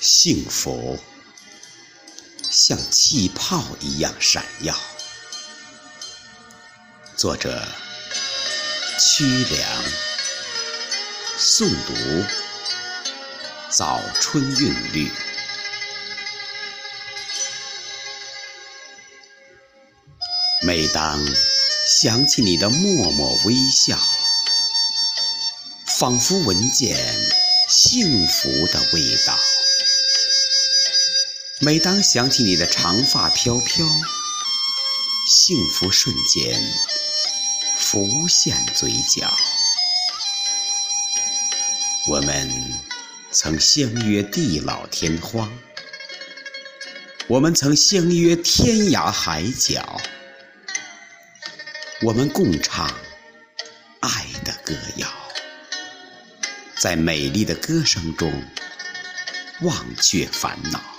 [0.00, 0.96] 幸福
[2.48, 4.78] 像气泡一样闪耀。
[7.16, 7.66] 作者：
[9.00, 9.84] 曲梁，
[11.36, 12.24] 诵读：
[13.68, 15.10] 早春韵律。
[20.62, 21.20] 每当
[22.00, 23.98] 想起你的默默微笑，
[25.98, 26.96] 仿佛闻见
[27.68, 29.36] 幸福的味道。
[31.60, 33.84] 每当想起你的长发飘飘，
[35.26, 36.62] 幸福瞬间
[37.76, 39.36] 浮现嘴角。
[42.06, 42.48] 我们
[43.32, 45.50] 曾相约地老天荒，
[47.26, 50.00] 我们曾相约天涯海角，
[52.02, 52.88] 我们共唱
[53.98, 55.08] 爱的歌谣，
[56.76, 58.44] 在美丽的歌声中
[59.62, 60.97] 忘却烦恼。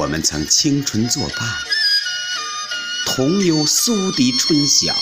[0.00, 1.46] 我们曾青春作伴，
[3.04, 4.96] 同游苏堤春晓，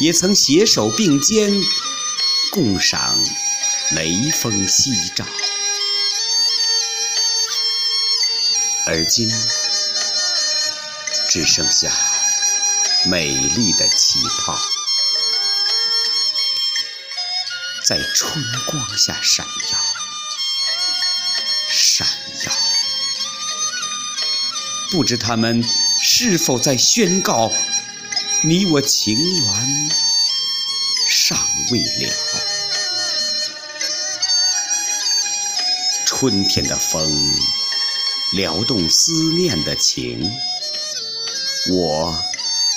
[0.00, 1.52] 也曾携手并肩，
[2.50, 3.22] 共赏
[3.96, 5.26] 雷锋夕照。
[8.86, 9.28] 而今，
[11.28, 11.92] 只剩下
[13.04, 14.58] 美丽的气泡，
[17.86, 20.03] 在春光下闪耀，
[24.90, 25.64] 不知他们
[26.00, 27.50] 是否在宣告，
[28.42, 29.90] 你我情缘
[31.08, 31.36] 尚
[31.70, 32.12] 未了。
[36.06, 37.34] 春天的风
[38.32, 40.30] 撩动思念的情，
[41.70, 42.16] 我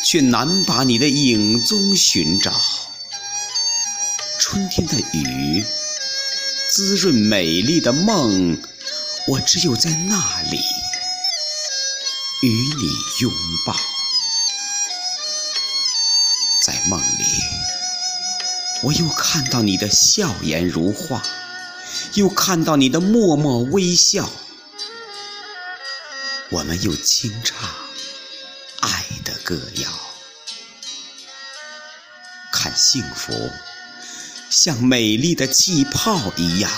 [0.03, 2.59] 却难把你的影踪寻找。
[4.39, 5.63] 春天的雨
[6.69, 8.59] 滋润美丽的梦，
[9.28, 10.59] 我只有在那里。
[12.42, 13.34] 与你拥
[13.66, 13.75] 抱，
[16.64, 17.25] 在梦里，
[18.84, 21.24] 我又看到你的笑颜如画，
[22.14, 24.30] 又看到你的默默微笑，
[26.52, 27.58] 我们又轻唱
[28.81, 29.92] 爱的歌谣，
[32.52, 33.34] 看幸福
[34.52, 36.72] 像美丽的气泡一样，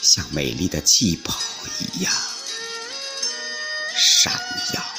[0.00, 1.38] 像美丽的气泡
[1.78, 2.10] 一样。
[3.94, 4.32] 闪
[4.74, 4.93] 耀。